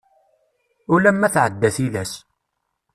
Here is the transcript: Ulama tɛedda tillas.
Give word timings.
Ulama 0.93 1.27
tɛedda 1.33 1.69
tillas. 1.75 2.11